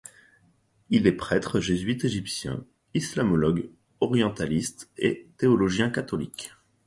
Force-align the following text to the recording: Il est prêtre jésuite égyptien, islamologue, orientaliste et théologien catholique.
Il 0.89 1.05
est 1.05 1.11
prêtre 1.11 1.59
jésuite 1.59 2.05
égyptien, 2.05 2.65
islamologue, 2.95 3.69
orientaliste 3.99 4.89
et 4.97 5.27
théologien 5.37 5.91
catholique. 5.91 6.53